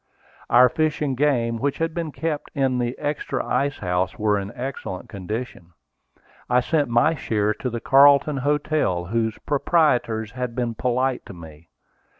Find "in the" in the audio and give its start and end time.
2.55-2.97